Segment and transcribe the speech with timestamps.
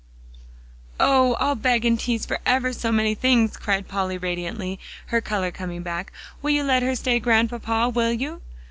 [0.99, 1.35] "Oh!
[1.35, 5.83] I'll beg and tease for ever so many things," cried Polly radiantly, her color coming
[5.83, 6.11] back.
[6.41, 8.41] "Will you let her stay, Grandpapa will you?"